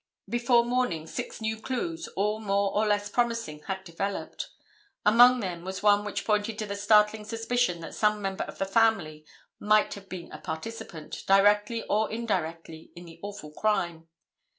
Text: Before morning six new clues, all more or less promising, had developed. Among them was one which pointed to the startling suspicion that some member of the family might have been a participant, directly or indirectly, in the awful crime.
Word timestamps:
Before 0.27 0.65
morning 0.65 1.05
six 1.05 1.41
new 1.41 1.61
clues, 1.61 2.07
all 2.15 2.39
more 2.39 2.75
or 2.75 2.87
less 2.87 3.07
promising, 3.07 3.59
had 3.67 3.83
developed. 3.83 4.49
Among 5.05 5.41
them 5.41 5.63
was 5.63 5.83
one 5.83 6.03
which 6.03 6.25
pointed 6.25 6.57
to 6.57 6.65
the 6.65 6.75
startling 6.75 7.23
suspicion 7.23 7.81
that 7.81 7.93
some 7.93 8.19
member 8.19 8.43
of 8.45 8.57
the 8.57 8.65
family 8.65 9.27
might 9.59 9.93
have 9.93 10.09
been 10.09 10.31
a 10.31 10.39
participant, 10.39 11.23
directly 11.27 11.83
or 11.83 12.09
indirectly, 12.11 12.89
in 12.95 13.05
the 13.05 13.19
awful 13.21 13.51
crime. 13.51 14.07